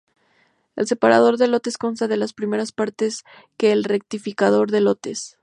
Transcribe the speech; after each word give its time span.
El 0.75 0.87
separador 0.87 1.37
de 1.37 1.47
lotes 1.47 1.77
consta 1.77 2.07
de 2.07 2.17
las 2.17 2.33
mismas 2.35 2.71
partes 2.71 3.23
que 3.55 3.71
el 3.71 3.83
rectificador 3.83 4.71
de 4.71 4.81
lotes. 4.81 5.37